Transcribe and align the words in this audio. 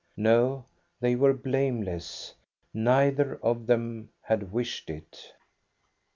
No; 0.17 0.65
they 0.99 1.15
were 1.15 1.35
blameless; 1.35 2.33
neither 2.73 3.35
of 3.43 3.67
them 3.67 4.09
had 4.23 4.51
wished 4.51 4.89
it. 4.89 5.31